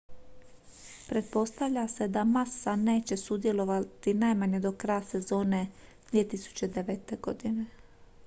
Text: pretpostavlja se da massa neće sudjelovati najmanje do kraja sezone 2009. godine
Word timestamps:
pretpostavlja 1.07 1.87
se 1.87 2.07
da 2.07 2.23
massa 2.23 2.75
neće 2.75 3.17
sudjelovati 3.17 4.13
najmanje 4.13 4.59
do 4.59 4.71
kraja 4.71 5.01
sezone 5.03 5.67
2009. 6.11 7.19
godine 7.21 7.65